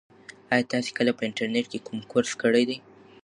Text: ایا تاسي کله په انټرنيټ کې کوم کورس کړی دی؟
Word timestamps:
ایا 0.53 0.69
تاسي 0.71 0.91
کله 0.97 1.11
په 1.17 1.23
انټرنيټ 1.27 1.65
کې 1.71 1.83
کوم 1.87 1.99
کورس 2.11 2.31
کړی 2.41 2.63
دی؟ 2.69 2.77